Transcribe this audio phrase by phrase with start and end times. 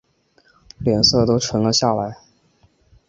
[0.79, 2.17] 脸色都沉了下来